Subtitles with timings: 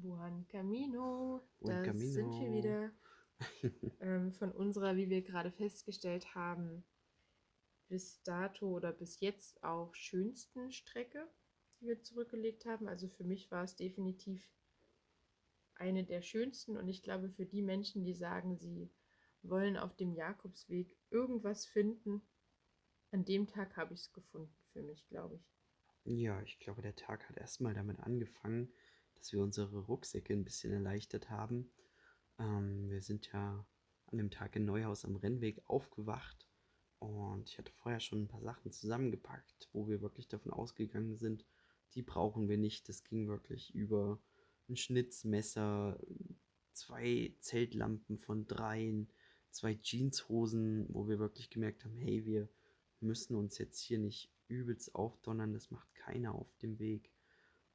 [0.00, 2.92] Buon Camino, Buen da sind wir wieder.
[4.00, 6.84] ähm, von unserer, wie wir gerade festgestellt haben,
[7.88, 11.26] bis dato oder bis jetzt auch schönsten Strecke,
[11.80, 12.88] die wir zurückgelegt haben.
[12.88, 14.50] Also für mich war es definitiv
[15.74, 18.90] eine der schönsten und ich glaube für die Menschen, die sagen, sie
[19.42, 22.22] wollen auf dem Jakobsweg irgendwas finden,
[23.10, 25.50] an dem Tag habe ich es gefunden für mich, glaube ich.
[26.04, 28.72] Ja, ich glaube, der Tag hat erstmal damit angefangen,
[29.20, 31.70] dass wir unsere Rucksäcke ein bisschen erleichtert haben.
[32.38, 33.66] Ähm, wir sind ja
[34.06, 36.48] an dem Tag in Neuhaus am Rennweg aufgewacht
[36.98, 41.46] und ich hatte vorher schon ein paar Sachen zusammengepackt, wo wir wirklich davon ausgegangen sind,
[41.94, 42.88] die brauchen wir nicht.
[42.88, 44.20] Das ging wirklich über
[44.68, 46.00] ein Schnitzmesser,
[46.72, 49.12] zwei Zeltlampen von dreien,
[49.50, 52.48] zwei Jeanshosen, wo wir wirklich gemerkt haben, hey, wir
[53.00, 57.10] müssen uns jetzt hier nicht übelst aufdonnern, das macht keiner auf dem Weg.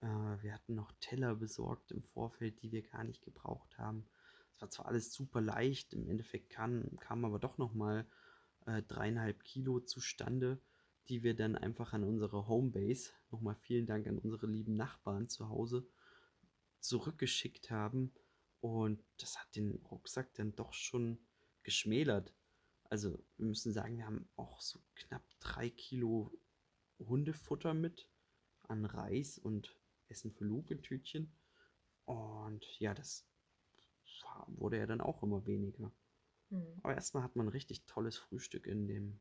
[0.05, 4.07] Äh, wir hatten noch Teller besorgt im Vorfeld, die wir gar nicht gebraucht haben.
[4.53, 8.07] Es war zwar alles super leicht, im Endeffekt kam, kam aber doch nochmal
[8.65, 10.61] äh, dreieinhalb Kilo zustande,
[11.09, 15.49] die wir dann einfach an unsere Homebase, nochmal vielen Dank an unsere lieben Nachbarn zu
[15.49, 15.87] Hause,
[16.79, 18.13] zurückgeschickt haben.
[18.61, 21.19] Und das hat den Rucksack dann doch schon
[21.63, 22.33] geschmälert.
[22.89, 26.31] Also wir müssen sagen, wir haben auch so knapp drei Kilo
[26.99, 28.09] Hundefutter mit
[28.63, 29.75] an Reis und
[30.09, 31.31] Essen für Luke-Tütchen.
[32.05, 33.27] Und ja, das
[34.47, 35.91] wurde ja dann auch immer weniger.
[36.49, 36.79] Hm.
[36.83, 39.19] Aber erstmal hat man ein richtig tolles Frühstück in dem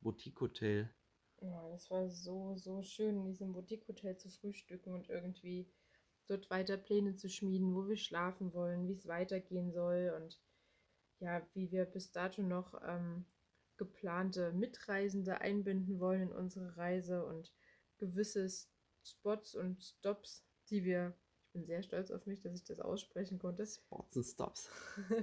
[0.00, 0.92] Boutique-Hotel.
[1.40, 5.68] Ja, das war so, so schön, in diesem Boutique-Hotel zu frühstücken und irgendwie
[6.28, 10.40] dort weiter Pläne zu schmieden, wo wir schlafen wollen, wie es weitergehen soll und
[11.18, 13.26] ja, wie wir bis dato noch ähm,
[13.76, 17.52] geplante Mitreisende einbinden wollen in unsere Reise und
[17.98, 18.48] gewisse
[19.04, 23.38] Spots und Stops, die wir, ich bin sehr stolz auf mich, dass ich das aussprechen
[23.38, 24.70] konnte, Spots and Stops.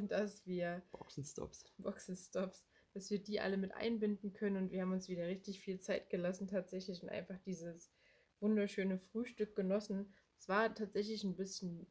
[0.08, 1.66] dass wir Box and Stops.
[1.78, 5.80] Boxenstops, dass wir die alle mit einbinden können und wir haben uns wieder richtig viel
[5.80, 7.92] Zeit gelassen tatsächlich und einfach dieses
[8.40, 10.14] wunderschöne Frühstück genossen.
[10.38, 11.88] Es war tatsächlich ein bisschen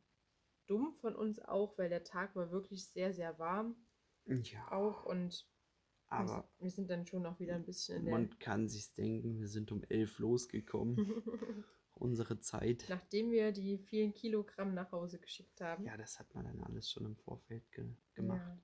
[0.66, 3.76] dumm von uns auch, weil der Tag war wirklich sehr, sehr warm
[4.26, 5.46] Ja, auch und
[6.10, 8.14] wir aber sind, wir sind dann schon noch wieder ein bisschen in der...
[8.14, 10.96] man kann sich's denken, wir sind um elf losgekommen.
[11.98, 12.86] Unsere Zeit.
[12.88, 15.84] Nachdem wir die vielen Kilogramm nach Hause geschickt haben.
[15.84, 18.40] Ja, das hat man dann alles schon im Vorfeld ge gemacht.
[18.40, 18.62] Ja.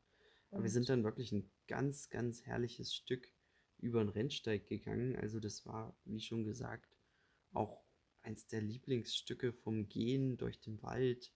[0.51, 3.33] Aber wir sind dann wirklich ein ganz, ganz herrliches Stück
[3.79, 5.17] über den Rennsteig gegangen.
[5.17, 6.97] Also das war, wie schon gesagt,
[7.53, 7.85] auch
[8.23, 11.33] eins der Lieblingsstücke vom Gehen durch den Wald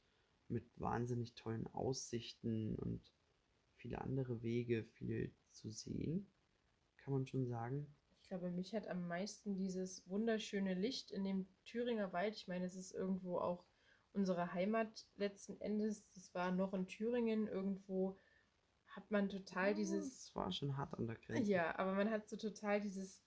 [0.49, 3.13] mit wahnsinnig tollen Aussichten und
[3.77, 6.31] viele andere Wege, viel zu sehen,
[6.97, 7.95] kann man schon sagen.
[8.29, 12.37] Ich glaube, mich hat am meisten dieses wunderschöne Licht in dem Thüringer Wald.
[12.37, 13.65] Ich meine, es ist irgendwo auch
[14.13, 16.11] unsere Heimat letzten Endes.
[16.11, 17.49] Das war noch in Thüringen.
[17.49, 18.19] Irgendwo
[18.89, 20.27] hat man total dieses.
[20.27, 21.51] Das war schon hart an der Grenze.
[21.51, 23.23] Ja, aber man hat so total dieses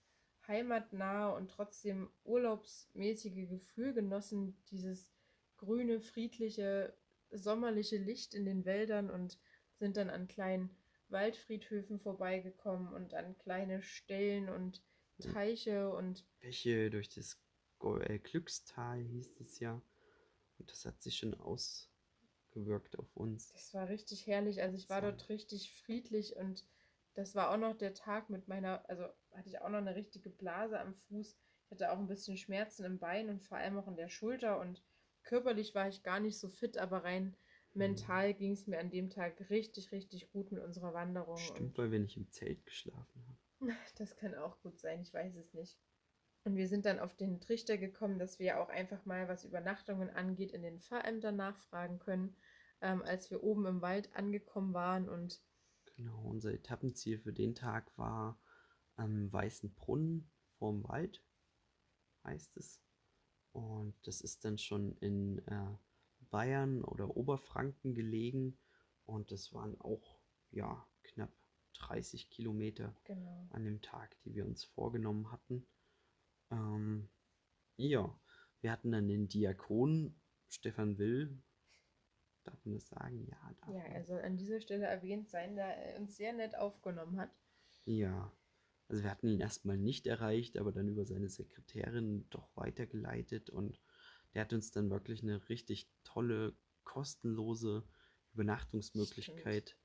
[0.46, 4.56] heimatnahe und trotzdem urlaubsmäßige Gefühl genossen.
[4.70, 5.10] Dieses
[5.56, 6.96] grüne, friedliche,
[7.32, 9.40] sommerliche Licht in den Wäldern und
[9.74, 10.70] sind dann an kleinen
[11.08, 14.80] Waldfriedhöfen vorbeigekommen und an kleine Stellen und
[15.20, 17.38] Teiche und Bäche durch das
[17.82, 19.80] äh, Glückstal hieß es ja.
[20.58, 23.52] Und das hat sich schon ausgewirkt auf uns.
[23.52, 24.62] das war richtig herrlich.
[24.62, 25.08] Also ich war So.
[25.10, 26.64] dort richtig friedlich und
[27.14, 30.30] das war auch noch der Tag mit meiner, also hatte ich auch noch eine richtige
[30.30, 31.36] Blase am Fuß.
[31.66, 34.60] Ich hatte auch ein bisschen Schmerzen im Bein und vor allem auch in der Schulter
[34.60, 34.82] und
[35.22, 37.36] körperlich war ich gar nicht so fit, aber rein
[37.74, 41.38] mental ging es mir an dem Tag richtig, richtig gut mit unserer Wanderung.
[41.38, 43.31] Stimmt, weil wir nicht im Zelt geschlafen haben.
[43.98, 45.78] Das kann auch gut sein, ich weiß es nicht.
[46.44, 50.10] Und wir sind dann auf den Trichter gekommen, dass wir auch einfach mal, was Übernachtungen
[50.10, 52.36] angeht, in den Pfarrämtern nachfragen können,
[52.80, 55.40] ähm, als wir oben im Wald angekommen waren und
[55.96, 58.40] Genau, unser Etappenziel für den Tag war
[58.96, 61.22] am Weißen Brunnen vorm Wald,
[62.24, 62.82] heißt es.
[63.52, 65.76] Und das ist dann schon in äh,
[66.30, 68.58] Bayern oder Oberfranken gelegen.
[69.04, 70.18] Und das waren auch,
[70.50, 71.32] ja, knapp
[71.74, 73.46] 30 Kilometer genau.
[73.50, 75.66] an dem Tag, die wir uns vorgenommen hatten.
[76.50, 77.08] Ähm,
[77.76, 78.18] ja,
[78.60, 80.14] wir hatten dann den Diakon
[80.48, 81.42] Stefan Will.
[82.44, 83.26] Darf man das sagen?
[83.26, 86.56] Ja, darf Ja, er soll an dieser Stelle erwähnt sein, da er uns sehr nett
[86.56, 87.30] aufgenommen hat.
[87.84, 88.32] Ja,
[88.88, 93.80] also wir hatten ihn erstmal nicht erreicht, aber dann über seine Sekretärin doch weitergeleitet und
[94.34, 97.86] der hat uns dann wirklich eine richtig tolle, kostenlose
[98.32, 99.76] Übernachtungsmöglichkeit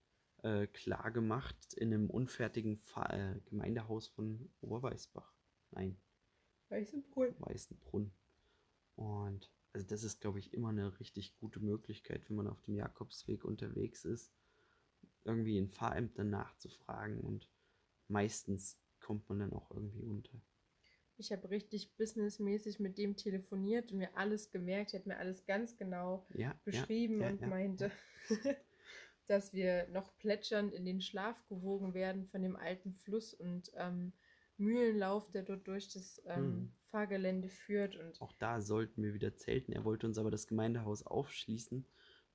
[0.43, 5.33] äh, klar gemacht in einem unfertigen Fa äh, Gemeindehaus von Oberweißbach.
[5.71, 5.97] Nein,
[6.69, 7.35] Weißenbrunn.
[7.39, 8.11] Weißenbrunn.
[8.95, 12.75] Und Also das ist, glaube ich, immer eine richtig gute Möglichkeit, wenn man auf dem
[12.75, 14.33] Jakobsweg unterwegs ist,
[15.25, 17.49] irgendwie in Fahrämtern nachzufragen und
[18.09, 20.41] meistens kommt man dann auch irgendwie unter.
[21.17, 25.45] Ich habe richtig businessmäßig mit dem telefoniert und mir alles gemerkt, er hat mir alles
[25.45, 27.91] ganz genau Ja, beschrieben ja, und ja, meinte,
[29.27, 34.13] dass wir noch plätschernd in den Schlaf gewogen werden von dem alten Fluss und ähm,
[34.57, 36.71] Mühlenlauf, der dort durch das ähm, Hm.
[36.85, 37.95] Fahrgelände führt.
[37.95, 39.71] Und Auch da sollten wir wieder zelten.
[39.73, 41.85] Er wollte uns aber das Gemeindehaus aufschließen,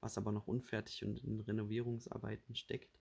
[0.01, 2.99] was aber noch unfertig und in Renovierungsarbeiten steckt.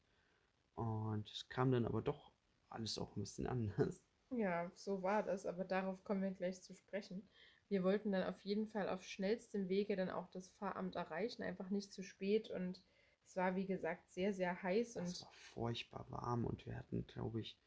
[0.75, 2.33] Und es kam dann aber doch
[2.69, 4.05] alles auch ein bisschen anders.
[4.31, 7.27] ja, so war das, aber darauf kommen wir gleich zu sprechen.
[7.69, 11.69] Wir wollten dann auf jeden Fall auf schnellstem Wege dann auch das Pfarramt erreichen, einfach
[11.69, 12.49] nicht zu spät.
[12.49, 12.81] Und
[13.31, 17.07] es war, wie gesagt, sehr, sehr heiß Es und war furchtbar warm und wir hatten,
[17.07, 17.57] glaube ich,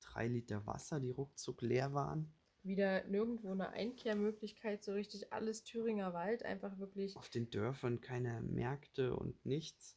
[0.00, 2.34] drei Liter Wasser, die ruckzuck leer waren.
[2.64, 7.16] wieder nirgendwo eine Einkehrmöglichkeit, so richtig alles Thüringer Wald, einfach wirklich.
[7.16, 9.96] Auf den Dörfern keine Märkte und nichts.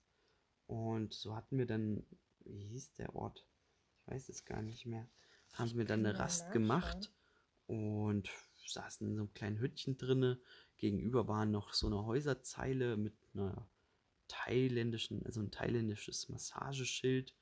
[0.67, 2.05] Und so hatten wir dann,
[2.41, 3.47] wie hieß der Ort?
[4.01, 5.07] Ich weiß es gar nicht mehr.
[5.53, 7.11] Haben wir dann eine Rast gemacht
[7.65, 8.29] und
[8.67, 10.39] saßen in so einem kleinen Hüttchen drinne.
[10.77, 13.67] Gegenüber war noch so eine Häuserzeile mit einer
[14.27, 17.35] thailändischen, also ein thailändisches Massageschild.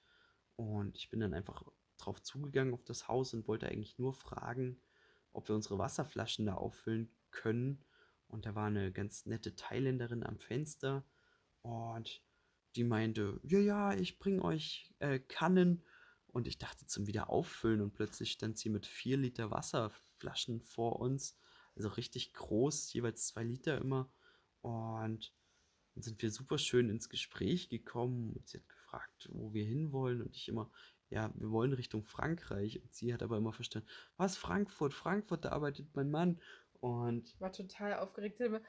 [0.55, 1.63] Und ich bin dann einfach
[1.97, 4.81] drauf zugegangen auf das Haus und wollte eigentlich nur fragen,
[5.31, 7.83] ob wir unsere Wasserflaschen da auffüllen können.
[8.27, 11.05] Und da war eine ganz nette Thailänderin am Fenster
[11.61, 12.21] und
[12.75, 15.83] die meinte, ja, ja, ich bringe euch äh, Kannen.
[16.27, 21.37] Und ich dachte zum Wiederauffüllen und plötzlich stand sie mit vier Liter Wasserflaschen vor uns.
[21.75, 24.11] Also richtig groß, jeweils zwei Liter immer.
[24.61, 25.31] Und
[25.95, 30.21] dann sind wir super schön ins Gespräch gekommen und sie hat gefragt, wo wir hinwollen
[30.21, 30.69] und ich immer,
[31.09, 33.87] ja, wir wollen Richtung Frankreich und sie hat aber immer verstanden,
[34.17, 36.39] was Frankfurt, Frankfurt, da arbeitet mein Mann
[36.79, 38.37] und war total aufgeregt.
[38.37, 38.61] Sie hat immer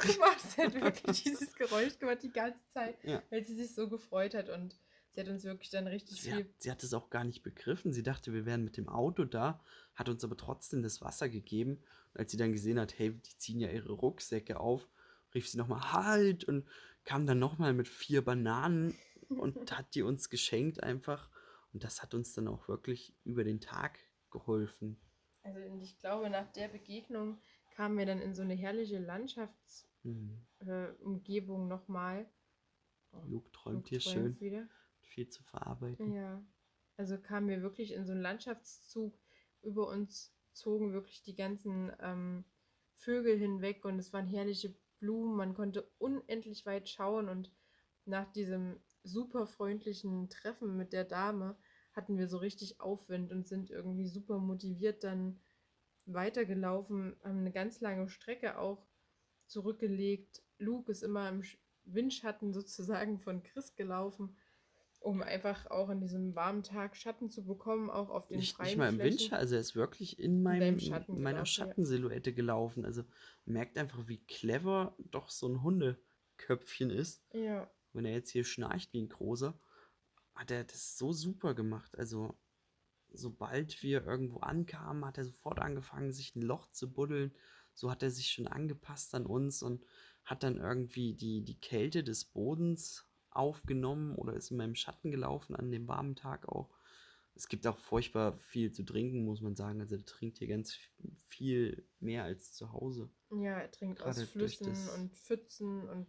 [0.00, 0.40] gemacht.
[0.40, 3.22] Sie hat wirklich dieses Geräusch gemacht die ganze Zeit, Ja.
[3.30, 4.78] weil sie sich so gefreut hat und
[5.12, 6.54] sie hat uns wirklich dann richtig sie hat, viel.
[6.58, 7.92] sie hat es auch gar nicht begriffen.
[7.92, 9.60] Sie dachte, wir wären mit dem Auto da,
[9.94, 11.82] hat uns aber trotzdem das Wasser gegeben.
[12.14, 14.88] Und als sie dann gesehen hat, hey, die ziehen ja ihre Rucksäcke auf,
[15.34, 16.66] rief sie nochmal Halt und
[17.04, 18.94] kam dann nochmal mit vier Bananen
[19.28, 21.30] und hat die uns geschenkt einfach.
[21.72, 23.98] Und das hat uns dann auch wirklich über den Tag
[24.30, 24.98] geholfen.
[25.42, 27.40] Also ich glaube, nach der Begegnung
[27.74, 31.66] kamen wir dann in so eine herrliche Landschaftsumgebung Hm.
[31.66, 32.26] äh, nochmal.
[33.26, 34.68] Luke träumt hier Träumt schön, wieder.
[35.00, 36.12] viel zu verarbeiten.
[36.12, 36.42] Ja,
[36.96, 39.18] also kamen wir wirklich in so einen Landschaftszug.
[39.62, 42.44] Über uns zogen wirklich die ganzen ähm,
[42.94, 45.36] Vögel hinweg und es waren herrliche Blumen.
[45.36, 47.52] Man konnte unendlich weit schauen und
[48.04, 51.56] nach diesem super freundlichen Treffen mit der Dame
[51.94, 55.40] hatten wir so richtig Aufwind und sind irgendwie super motiviert dann
[56.06, 58.86] weitergelaufen, haben eine ganz lange Strecke auch
[59.46, 60.42] zurückgelegt.
[60.58, 64.36] Luke ist immer im Sch- Windschatten sozusagen von Chris gelaufen,
[65.00, 68.68] um einfach auch an diesem warmen Tag Schatten zu bekommen, auch auf den Nicht, freien
[68.68, 69.10] nicht mal im Flächen.
[69.10, 71.66] Windschatten, also er ist wirklich in meinem, Schatten in meiner gelaufen, ja.
[71.66, 72.84] Schattensilhouette gelaufen.
[72.84, 73.04] Also
[73.44, 77.22] merkt einfach, wie clever doch so ein Hundeköpfchen ist.
[77.32, 79.58] Ja, Wenn er jetzt hier schnarcht wie ein großer,
[80.34, 81.96] hat er das so super gemacht.
[81.96, 82.36] Also
[83.12, 87.34] sobald wir irgendwo ankamen, hat er sofort angefangen, sich ein Loch zu buddeln.
[87.74, 89.84] So hat er sich schon angepasst an uns und
[90.24, 93.07] hat dann irgendwie die, die Kälte des Bodens
[93.38, 96.70] aufgenommen oder ist in meinem Schatten gelaufen an dem warmen Tag auch.
[97.34, 99.80] Es gibt auch furchtbar viel zu trinken, muss man sagen.
[99.80, 100.76] Also er trinkt hier ganz
[101.28, 103.10] viel mehr als zu Hause.
[103.30, 106.06] ja, er trinkt aus Gerade durch Flüssen und Pfützen und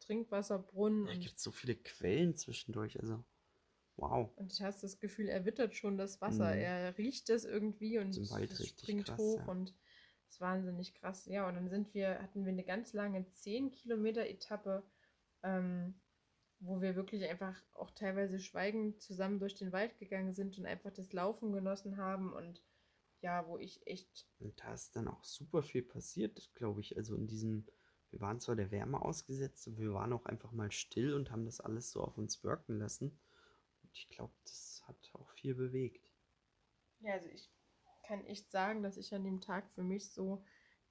[0.00, 2.98] Trinkwasserbrunnen Da und, gibt es so viele Quellen zwischendurch.
[2.98, 3.22] Also
[3.96, 4.30] wow.
[4.36, 6.54] und ich hast das Gefühl, er wittert schon das Wasser.
[6.54, 6.60] Mhm.
[6.60, 9.52] Er riecht das irgendwie und es richtig springt krass, hoch ja.
[9.52, 9.74] und
[10.26, 11.26] es ist wahnsinnig krass.
[11.26, 14.82] Ja, und dann sind wir, hatten wir eine ganz lange 10 Kilometer Etappe,
[15.42, 16.00] ähm,
[16.60, 20.92] wo wir wirklich einfach auch teilweise schweigend zusammen durch den Wald gegangen sind und einfach
[20.92, 22.62] das Laufen genossen haben und
[23.22, 26.96] ja, wo ich echt Und da ist dann auch super viel passiert, glaube ich.
[26.96, 27.66] Also in diesem,
[28.10, 31.44] wir waren zwar der Wärme ausgesetzt, aber wir waren auch einfach mal still und haben
[31.44, 33.18] das alles so auf uns wirken lassen.
[33.82, 36.10] Und ich glaube, das hat auch viel bewegt.
[37.00, 37.50] Ja, also ich
[38.06, 40.44] kann echt sagen, dass ich an dem Tag für mich so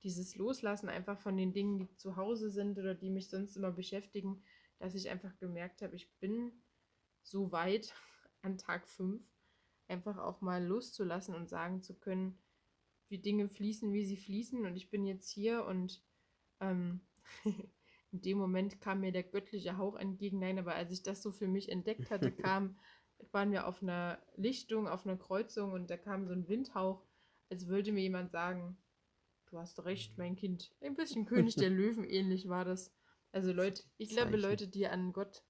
[0.04, 3.72] dieses Loslassen einfach von den Dingen, die zu Hause sind oder die mich sonst immer
[3.72, 4.42] beschäftigen,
[4.80, 6.52] dass ich einfach gemerkt habe, ich bin
[7.22, 7.94] so weit
[8.42, 9.22] an Tag 5,
[9.88, 12.38] einfach auch mal loszulassen und sagen zu können,
[13.10, 16.04] wie Dinge fließen, wie sie fließen und ich bin jetzt hier und
[16.60, 17.02] ähm,
[18.12, 20.40] in dem Moment kam mir der göttliche Hauch entgegen.
[20.40, 22.78] Nein, aber als ich das so für mich entdeckt hatte, kam,
[23.32, 27.04] waren wir auf einer Lichtung, auf einer Kreuzung und da kam so ein Windhauch,
[27.50, 28.78] als würde mir jemand sagen,
[29.48, 30.74] du hast recht, mein Kind.
[30.82, 32.94] Ein bisschen König der Löwen ähnlich war das.
[33.32, 34.38] Also Leute, ich glaube.
[34.38, 35.44] Leute, die an Gott,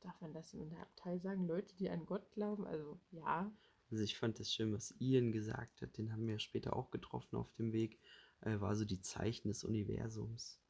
[0.00, 1.46] darf man das in der Abtei sagen?
[1.46, 3.50] Leute, die an Gott glauben, also ja.
[3.90, 7.36] Also ich fand das schön, was Ian gesagt hat, den haben wir später auch getroffen
[7.36, 7.98] auf dem Weg,
[8.42, 10.60] äh, war so die Zeichen des Universums.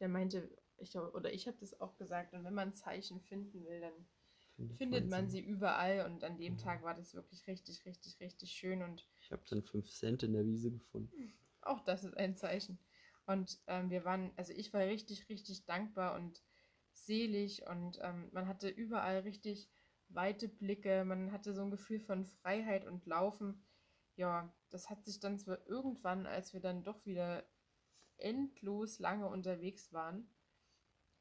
[0.00, 3.80] Der meinte, ich, oder ich habe das auch gesagt, und wenn man Zeichen finden will,
[3.80, 3.92] dann
[4.56, 6.06] Findet, findet man sie überall.
[6.06, 6.64] Und an dem Ja.
[6.64, 8.82] Tag war das wirklich richtig, richtig, richtig schön.
[8.82, 11.32] Und Ich habe dann 5 Cent in der Wiese gefunden.
[11.62, 12.78] auch das ist ein Zeichen.
[13.26, 16.42] Und ähm, wir waren, also ich war richtig, richtig dankbar und
[16.92, 19.70] selig und ähm, man hatte überall richtig
[20.08, 23.64] weite Blicke, man hatte so ein Gefühl von Freiheit und Laufen.
[24.16, 27.44] Ja, das hat sich dann zwar irgendwann, als wir dann doch wieder
[28.18, 30.28] endlos lange unterwegs waren,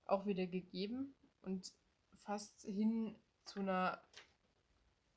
[0.06, 1.74] auch wieder gegeben und
[2.16, 3.16] fast hin
[3.46, 4.04] zu einer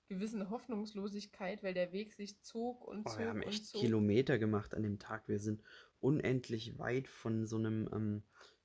[0.07, 3.81] gewissen Hoffnungslosigkeit, weil der Weg sich zog und Oh, zog wir haben und echt zog.
[3.81, 5.29] Kilometer gemacht an dem Tag.
[5.29, 5.63] Wir sind
[6.01, 8.23] unendlich weit von so einem, ähm,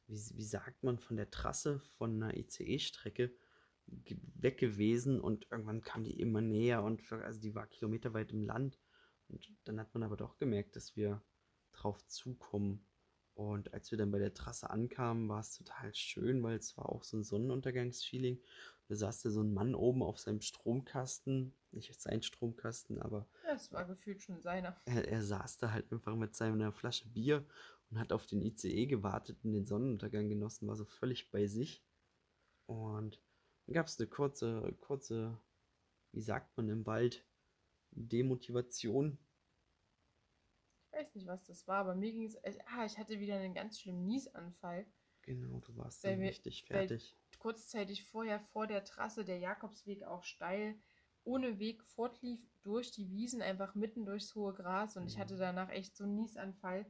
[0.08, 3.34] wie, wie sagt man, von der Trasse von einer ICE-Strecke
[4.36, 8.80] weg gewesen und irgendwann kam die immer näher und also die war kilometerweit im Land.
[9.28, 11.24] Und dann hat man aber doch gemerkt, dass wir
[11.72, 12.86] drauf zukommen.
[13.40, 16.90] Und als wir dann bei der Trasse ankamen, war es total schön, weil es war
[16.90, 18.38] auch so ein Sonnenuntergangsfeeling.
[18.90, 23.54] Da saß da so ein Mann oben auf seinem Stromkasten, nicht sein Stromkasten, aber Ja,
[23.54, 24.76] es war gefühlt schon seiner.
[24.84, 27.46] er, er saß da halt einfach mit seiner Flasche Bier
[27.90, 31.82] und hat auf den ICE gewartet und den Sonnenuntergang genossen, war so völlig bei sich.
[32.66, 33.22] Und
[33.68, 35.40] dann gab es eine kurze, kurze,
[36.12, 37.26] wie sagt man im Wald,
[37.92, 39.18] Demotivation.
[41.00, 42.38] Ich weiß nicht, was das war, aber mir ging es.
[42.76, 44.86] Ah, ich hatte wieder einen ganz schlimmen Niesanfall.
[45.22, 47.16] Genau, du warst dann wir- richtig fertig.
[47.38, 50.78] Kurzzeitig vorher vor der Trasse, der Jakobsweg auch steil,
[51.24, 54.98] ohne Weg fortlief durch die Wiesen, einfach mitten durchs hohe Gras.
[54.98, 55.40] Und ich hatte Mhm.
[55.40, 56.86] danach echt so einen Niesanfall,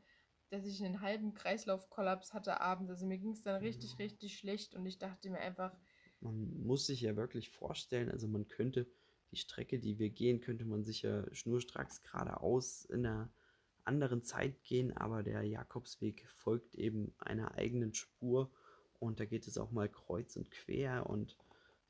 [0.49, 2.89] dass ich einen halben Kreislaufkollaps hatte abends.
[2.89, 3.97] Also mir ging es dann richtig, Mhm.
[3.97, 5.75] richtig schlecht und ich dachte mir einfach,
[6.21, 8.91] Man muss sich ja wirklich vorstellen, also man könnte
[9.31, 13.31] die Strecke, die wir gehen, könnte man sicher schnurstracks geradeaus in einer
[13.89, 18.51] anderen Zeit gehen, aber der Jakobsweg folgt eben einer eigenen Spur
[18.99, 21.35] und da geht es auch mal kreuz und quer und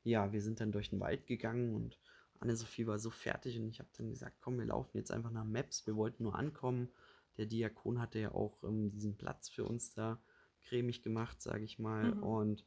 [0.02, 1.98] ja, wir sind dann durch den Wald gegangen und
[2.40, 5.44] Anne-Sophie war so fertig und ich habe dann gesagt, komm, wir laufen jetzt einfach nach
[5.44, 6.88] Maps, wir wollten nur ankommen.
[7.36, 10.20] Der Diakon hatte ja auch ähm, diesen Platz für uns da
[10.62, 12.14] cremig gemacht, sage ich mal.
[12.14, 12.22] Mhm.
[12.22, 12.66] Und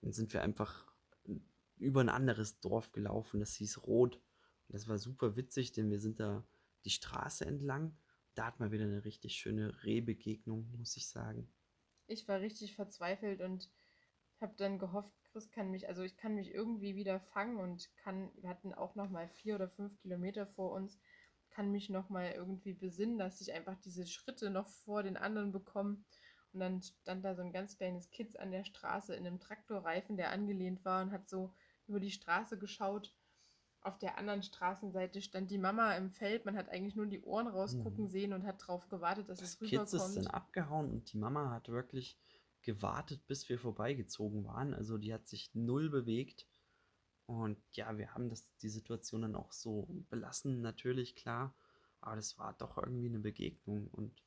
[0.00, 0.92] dann sind wir einfach
[1.78, 4.16] über ein anderes Dorf gelaufen, das hieß Rot.
[4.16, 6.44] Und das war super witzig, denn wir sind da
[6.84, 7.96] die Straße entlang.
[8.34, 11.52] Da hat man wieder eine richtig schöne Rehbegegnung, muss ich sagen.
[12.06, 13.70] ich war richtig verzweifelt und
[14.40, 18.30] habe dann gehofft, Chris kann mich, also ich kann mich irgendwie wieder fangen und kann,
[18.36, 20.98] wir hatten auch noch mal vier oder fünf Kilometer vor uns,
[21.50, 25.52] kann mich noch mal irgendwie besinnen, dass ich einfach diese Schritte noch vor den anderen
[25.52, 26.02] bekomme.
[26.52, 30.16] Und dann stand da so ein ganz kleines Kitz an der Straße in einem Traktorreifen,
[30.16, 31.54] der angelehnt war und hat so
[31.86, 33.14] über die Straße geschaut.
[33.84, 36.44] Auf der anderen Straßenseite stand die Mama im Feld.
[36.44, 38.08] Man hat eigentlich nur die Ohren rausgucken Mhm.
[38.08, 40.34] sehen und hat darauf gewartet, dass Das es Kitz ist dann rüberkommt.
[40.34, 42.16] abgehauen und die Mama hat wirklich
[42.62, 44.72] gewartet, bis wir vorbeigezogen waren.
[44.74, 46.46] Also die hat sich null bewegt.
[47.26, 51.54] Und ja, wir haben das, die Situation dann auch so belassen, natürlich, klar.
[52.00, 53.88] Aber das war doch irgendwie eine Begegnung.
[53.88, 54.22] Und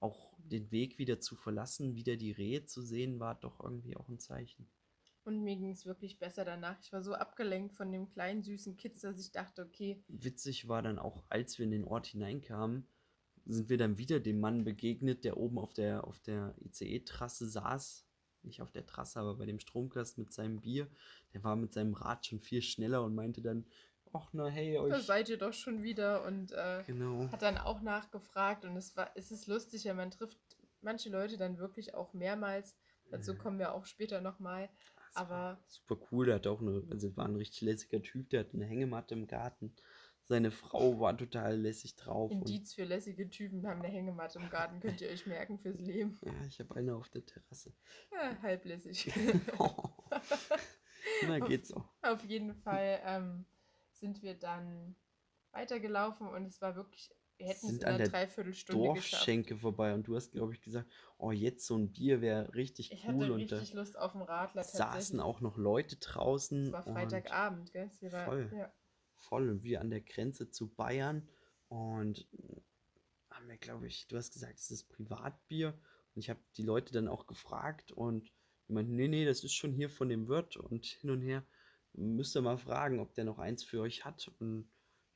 [0.00, 4.08] auch den Weg wieder zu verlassen, wieder die Rehe zu sehen, war doch irgendwie auch
[4.08, 4.68] ein Zeichen.
[5.24, 6.78] Und mir ging es wirklich besser danach.
[6.82, 10.80] Ich war so abgelenkt von dem kleinen süßen Kitz, dass ich dachte, okay, Witzig war
[10.82, 12.86] dann auch, als wir in den Ort hineinkamen,
[13.46, 18.06] sind wir dann wieder dem Mann begegnet, der oben auf der, auf der ICE-Trasse saß.
[18.42, 20.88] Nicht auf der Trasse, aber bei dem Stromkasten mit seinem Bier.
[21.34, 23.66] Der war mit seinem Rad schon viel schneller und meinte dann,
[24.14, 25.02] ach na hey, da euch.
[25.04, 27.30] seid ihr doch schon wieder und äh, Genau.
[27.30, 30.38] hat dann auch nachgefragt und es war, es ist lustig, ja, man trifft
[30.80, 32.74] manche Leute dann wirklich auch mehrmals.
[33.10, 34.68] Dazu kommen wir auch später nochmal.
[35.14, 38.54] Aber super cool, der hat auch eine, also war ein richtig lässiger Typ, der hat
[38.54, 39.74] eine Hängematte im Garten.
[40.30, 42.30] Seine Frau war total lässig drauf.
[42.30, 46.16] Indiz für lässige Typen haben eine Hängematte im Garten, könnt ihr euch merken fürs Leben.
[46.22, 47.72] ja, ich habe eine auf der Terrasse.
[48.12, 49.12] Ja, halblässig.
[51.26, 51.82] Na, geht so.
[52.02, 53.44] Auf jeden Fall ähm,
[53.92, 54.94] sind wir dann
[55.50, 57.10] weitergelaufen und es war wirklich,
[57.40, 59.12] wir hätten es Sind in an einer der Dreiviertelstunde geschafft.
[59.14, 62.92] Dorfschenke vorbei und du hast, glaube ich, gesagt, oh, jetzt so ein Bier wäre richtig
[62.92, 66.66] Ich cool hatte und da richtig Lust auf einen Radler saßen auch noch Leute draußen
[66.66, 67.90] Es war Freitagabend, gell?
[67.90, 68.52] Sie war, Voll.
[68.54, 68.72] Ja.
[69.16, 71.26] voll und wir an der Grenze zu Bayern
[71.68, 72.28] und
[73.30, 75.68] haben wir, glaube ich, du hast gesagt, es ist Privatbier
[76.14, 78.30] und ich habe die Leute dann auch gefragt und
[78.68, 81.42] die meinten, nee, nee, das ist schon hier von dem Wirt und hin und her.
[81.94, 84.70] Müsst ihr mal fragen, ob der noch eins für euch hat und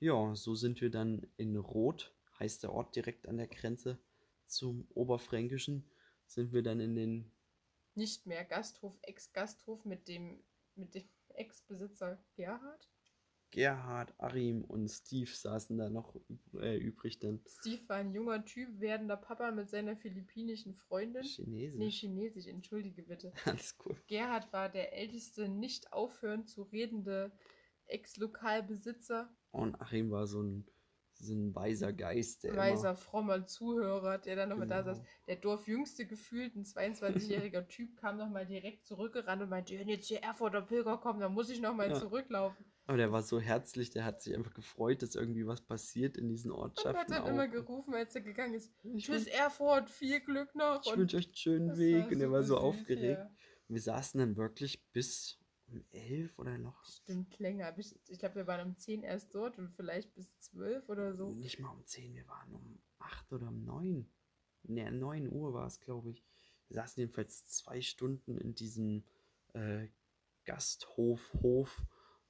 [0.04, 3.98] ja, so sind wir dann in Rot, heißt der Ort direkt an der Grenze,
[4.44, 5.90] zum Oberfränkischen
[6.26, 7.32] sind wir dann in den
[7.94, 10.44] Nicht mehr Gasthof, Ex-Gasthof mit dem,
[10.74, 12.88] mit dem Ex-Besitzer Gerhard.
[13.50, 16.14] Gerhard, Arim und Steve saßen da noch
[16.54, 17.40] äh, übrig dann.
[17.46, 21.22] Steve war ein junger Typ, werdender Papa mit seiner philippinischen Freundin.
[21.22, 21.78] Chinesisch.
[21.78, 23.32] Nee, chinesisch, entschuldige bitte.
[23.46, 23.96] Alles cool.
[24.08, 27.32] Gerhard war der älteste, nicht aufhörend zu redende
[27.86, 30.66] Ex-Lokalbesitzer, Und Achim war so ein,
[31.14, 34.94] so ein weiser Geist, der weiser, frommer Zuhörer, der dann nochmal da Genau.
[34.94, 35.02] saß.
[35.28, 40.22] Der Dorfjüngste gefühlt, ein 22-jähriger Typ, kam nochmal direkt zurückgerannt und meinte, wenn jetzt hier
[40.22, 41.94] Erfurter Pilger kommen, dann muss ich nochmal Ja.
[42.00, 42.64] zurücklaufen.
[42.64, 46.16] immer, aber der war so herzlich, der hat sich einfach gefreut, dass irgendwie was passiert
[46.16, 46.98] in diesen Und Ortschaften.
[46.98, 47.28] hat dann auch.
[47.28, 50.82] immer gerufen, als er gegangen ist, ich tschüss Erfurt, viel Glück noch.
[50.84, 52.10] ich Und wünsche euch einen schönen Weg.
[52.10, 53.20] Und er war so süß, aufgeregt.
[53.20, 53.30] ja.
[53.68, 55.38] Wir saßen dann wirklich bis
[55.74, 56.84] um elf oder noch.
[56.84, 57.76] Stimmt länger.
[57.78, 61.30] Ich glaube, wir waren um 10 erst dort und vielleicht bis 12 oder so.
[61.30, 64.08] Nicht mal um 10, wir waren um 8 oder um 9.
[64.64, 66.24] Ne, 9 Uhr war es, glaube ich.
[66.68, 69.04] Wir saßen jedenfalls zwei Stunden in diesem
[69.52, 69.88] äh,
[70.44, 71.82] Gasthof, Hof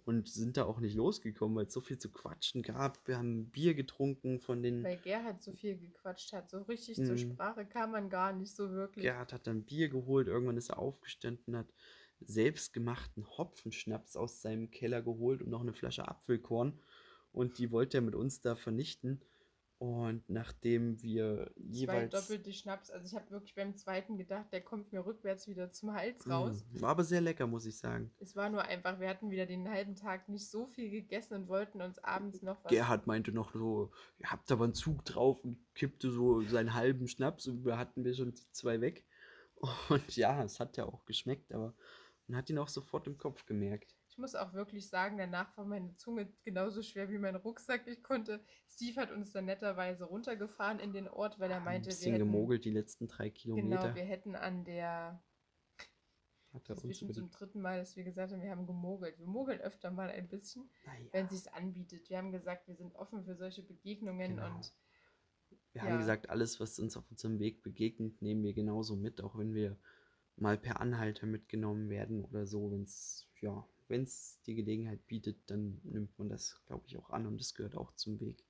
[0.04, 3.06] und sind da auch nicht losgekommen, weil es so viel zu quatschen gab.
[3.08, 4.82] Wir haben Bier getrunken von den.
[4.82, 6.50] Weil Gerhard so viel gequatscht hat.
[6.50, 7.18] So richtig zur Mhm.
[7.18, 9.04] Sprache kam man gar nicht so wirklich.
[9.04, 11.72] Gerhard hat dann Bier geholt, irgendwann ist er aufgestanden, hat
[12.26, 16.78] selbstgemachten Hopfenschnaps aus seinem Keller geholt und noch eine Flasche Apfelkorn.
[17.32, 19.20] Und die wollte er mit uns da vernichten.
[19.78, 22.12] Und nachdem wir Zwei jeweils.
[22.12, 22.90] doppelte Schnaps.
[22.90, 26.30] Also ich habe wirklich beim zweiten gedacht, der kommt mir rückwärts wieder zum Hals Mm,
[26.30, 26.64] raus.
[26.74, 28.10] War aber sehr lecker, muss ich sagen.
[28.20, 31.48] Es war nur einfach, wir hatten wieder den halben Tag nicht so viel gegessen und
[31.48, 32.70] wollten uns abends noch was.
[32.70, 37.08] Gerhard meinte noch so, ihr habt aber einen Zug drauf und kippte so seinen halben
[37.08, 39.04] Schnaps und wir hatten wir schon die zwei weg.
[39.88, 41.74] Und ja, es hat ja auch geschmeckt, aber
[42.26, 43.96] man hat ihn auch sofort im Kopf gemerkt.
[44.08, 47.86] Ich muss auch wirklich sagen, danach war meine Zunge genauso schwer wie mein Rucksack.
[47.88, 48.44] Ich konnte.
[48.68, 52.12] Steve hat uns dann netterweise runtergefahren in den Ort, weil er Ein meinte, wir bisschen
[52.12, 53.82] hätten, gemogelt die letzten drei Kilometer.
[53.82, 55.22] genau, wir hätten an der
[56.52, 59.18] hat er Das ist zum dritten Mal, dass wir gesagt haben, wir haben gemogelt.
[59.18, 62.08] Wir mogeln öfter mal ein bisschen, naja, wenn es sich anbietet.
[62.08, 64.54] Wir haben gesagt, wir sind offen für solche Begegnungen Genau.
[64.54, 64.72] und
[65.72, 65.88] wir ja.
[65.88, 69.52] haben gesagt, alles, was uns auf unserem Weg begegnet, nehmen wir genauso mit, auch wenn
[69.54, 69.76] wir
[70.36, 75.38] mal per Anhalter mitgenommen werden oder so, wenn es ja, wenn es die Gelegenheit bietet,
[75.50, 78.44] dann nimmt man das, glaube ich, auch an und das gehört auch zum Weg.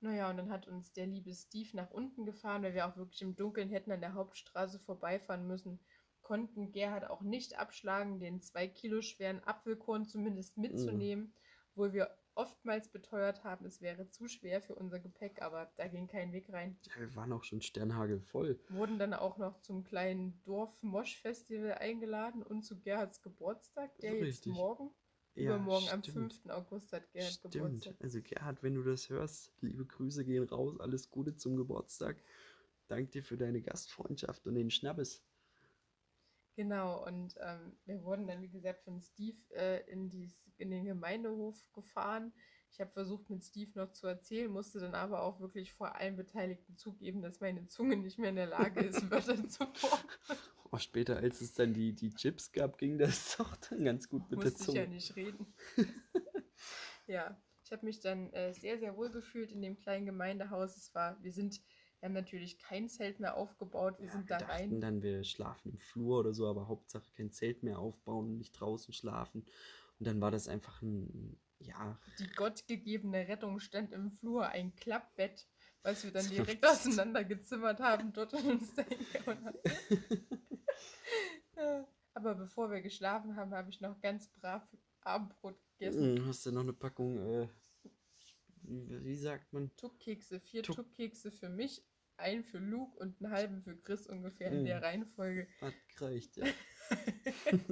[0.00, 3.22] naja, und dann hat uns der liebe Steve nach unten gefahren, weil wir auch wirklich
[3.22, 5.80] im Dunkeln hätten an der Hauptstraße vorbeifahren müssen.
[6.22, 11.34] Konnten Gerhard auch nicht abschlagen, den zwei Kilo schweren Apfelkorn zumindest mitzunehmen,
[11.72, 16.06] obwohl wir oftmals beteuert haben, es wäre zu schwer für unser Gepäck, aber da ging
[16.06, 16.78] kein Weg rein.
[16.86, 18.58] Ja, wir waren auch schon sternhagelvoll.
[18.68, 24.54] wurden dann auch noch zum kleinen Dorf-Mosch-Festival eingeladen und zu Gerhards Geburtstag, der jetzt Richtig.
[24.54, 24.90] morgen,
[25.34, 26.32] Ja, übermorgen am stimmt.
[26.32, 26.50] 5.
[26.50, 27.42] August hat Gerhard Stimmt.
[27.42, 27.96] Geburtstag.
[28.00, 32.16] Also Gerhard, wenn du das hörst, liebe Grüße gehen raus, alles Gute zum Geburtstag.
[32.88, 35.27] Dank dir für deine Gastfreundschaft und den Schnappes.
[36.58, 40.86] Genau, und ähm, wir wurden dann, wie gesagt, von Steve äh, in, dies, in den
[40.86, 42.32] Gemeindehof gefahren.
[42.72, 46.16] Ich habe versucht, mit Steve noch zu erzählen, musste dann aber auch wirklich vor allen
[46.16, 50.04] Beteiligten zugeben, dass meine Zunge nicht mehr in der Lage ist, Wörter zu formen.
[50.72, 54.28] Oh, später, als es dann die, die Chips gab, ging das doch dann ganz gut
[54.28, 54.94] mit der musste ich ja Zunge.
[54.96, 55.54] nicht reden.
[57.06, 60.76] ja, ich habe mich dann äh, sehr, sehr wohl gefühlt in dem kleinen Gemeindehaus.
[60.76, 61.60] Es war, wir sind,
[62.00, 64.80] wir haben natürlich kein Zelt mehr aufgebaut, wir Ja, sind wir da dachten rein.
[64.80, 68.52] dann, wir schlafen im Flur oder so, aber Hauptsache kein Zelt mehr aufbauen und nicht
[68.52, 69.44] draußen schlafen.
[69.98, 75.48] Und dann war das einfach ein, ja, Die gottgegebene Rettung stand im Flur, ein Klappbett,
[75.82, 79.58] was wir dann direkt auseinandergezimmert haben, dort in uns da hingehauen haben.
[82.14, 84.62] Aber bevor wir geschlafen haben, habe ich noch ganz brav
[85.02, 86.14] Abendbrot gegessen.
[86.16, 87.48] Mm, hast du noch eine Packung, äh,
[88.62, 89.70] wie, wie sagt man?
[89.76, 91.82] Tuckkekse, vier Tuck- Tuckkekse für mich,
[92.16, 95.46] einen für Luke und einen halben für Chris ungefähr in der Reihenfolge.
[95.60, 96.46] Hat gereicht, ja.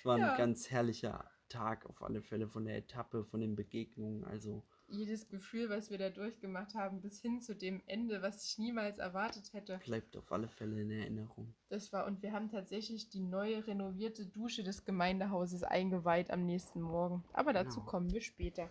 [0.00, 0.36] Es war ein Ja.
[0.36, 4.24] ganz herrlicher Tag auf alle Fälle von der Etappe, von den Begegnungen.
[4.24, 8.58] Also Jedes Gefühl, was wir da durchgemacht haben, bis hin zu dem Ende, was ich
[8.58, 9.80] niemals erwartet hätte.
[9.84, 11.54] bleibt auf alle Fälle in Erinnerung.
[11.68, 16.80] Das war, und wir haben tatsächlich die neue renovierte Dusche des Gemeindehauses eingeweiht am nächsten
[16.80, 17.22] Morgen.
[17.32, 17.90] Aber dazu Genau.
[17.90, 18.70] kommen wir später.